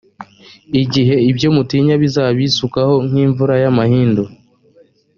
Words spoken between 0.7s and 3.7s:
igihe ibyo mutinya bizabisukaho nk imvura y